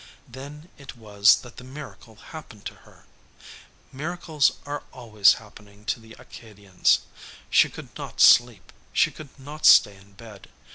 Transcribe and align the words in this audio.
Then 0.27 0.69
it 0.79 0.97
was 0.97 1.41
that 1.41 1.57
the 1.57 1.63
miracle 1.63 2.15
happened 2.15 2.65
to 2.65 2.73
her. 2.73 3.05
Miracles 3.91 4.53
are 4.65 4.81
always 4.91 5.33
happening 5.35 5.85
to 5.85 5.99
the 5.99 6.15
Acadians. 6.17 7.01
She 7.51 7.69
could 7.69 7.95
not 7.95 8.19
sleep, 8.19 8.73
she 8.93 9.11
could 9.11 9.39
not 9.39 9.67
stay 9.67 9.95
in 9.95 10.13
bed. 10.13 10.49